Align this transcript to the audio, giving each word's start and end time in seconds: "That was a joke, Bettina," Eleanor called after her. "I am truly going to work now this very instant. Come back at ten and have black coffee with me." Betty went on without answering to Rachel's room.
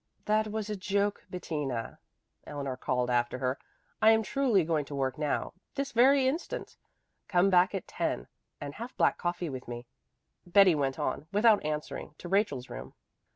"That 0.25 0.47
was 0.47 0.67
a 0.67 0.75
joke, 0.75 1.27
Bettina," 1.29 1.99
Eleanor 2.47 2.75
called 2.75 3.11
after 3.11 3.37
her. 3.37 3.59
"I 4.01 4.09
am 4.09 4.23
truly 4.23 4.63
going 4.63 4.83
to 4.85 4.95
work 4.95 5.15
now 5.19 5.53
this 5.75 5.91
very 5.91 6.27
instant. 6.27 6.75
Come 7.27 7.51
back 7.51 7.75
at 7.75 7.87
ten 7.87 8.27
and 8.59 8.73
have 8.73 8.97
black 8.97 9.19
coffee 9.19 9.51
with 9.51 9.67
me." 9.67 9.85
Betty 10.43 10.73
went 10.73 10.97
on 10.97 11.27
without 11.31 11.63
answering 11.63 12.15
to 12.17 12.27
Rachel's 12.27 12.67
room. 12.67 12.95